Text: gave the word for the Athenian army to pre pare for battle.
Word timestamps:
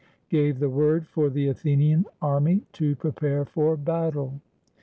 gave 0.29 0.57
the 0.57 0.67
word 0.67 1.05
for 1.07 1.29
the 1.29 1.47
Athenian 1.47 2.05
army 2.23 2.63
to 2.73 2.95
pre 2.95 3.11
pare 3.11 3.45
for 3.45 3.77
battle. 3.77 4.41